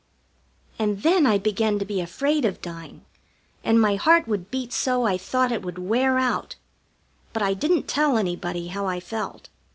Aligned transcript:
And 0.79 1.03
then 1.03 1.27
I 1.27 1.37
began 1.37 1.77
to 1.77 1.85
be 1.85 2.01
afraid 2.01 2.43
of 2.43 2.59
dying, 2.59 3.05
and 3.63 3.79
my 3.79 3.97
heart 3.97 4.27
would 4.27 4.49
beat 4.49 4.73
so 4.73 5.05
I 5.05 5.15
thought 5.15 5.51
it 5.51 5.61
would 5.61 5.77
wear 5.77 6.17
out. 6.17 6.55
But 7.33 7.43
I 7.43 7.53
didn't 7.53 7.87
tell 7.87 8.17
anybody 8.17 8.69
how 8.69 8.87
I 8.87 8.99
felt. 8.99 9.49